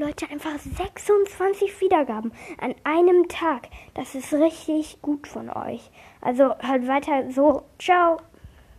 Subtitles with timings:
[0.00, 3.68] Leute, einfach 26 Wiedergaben an einem Tag.
[3.92, 5.90] Das ist richtig gut von euch.
[6.22, 7.64] Also hört weiter so.
[7.78, 8.16] Ciao.